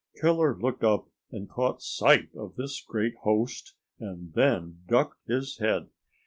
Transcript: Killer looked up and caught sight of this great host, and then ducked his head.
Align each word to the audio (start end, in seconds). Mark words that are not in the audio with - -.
Killer 0.19 0.57
looked 0.57 0.83
up 0.83 1.09
and 1.31 1.47
caught 1.47 1.83
sight 1.83 2.29
of 2.35 2.55
this 2.55 2.81
great 2.81 3.13
host, 3.17 3.75
and 3.99 4.33
then 4.33 4.79
ducked 4.87 5.27
his 5.27 5.59
head. 5.59 5.89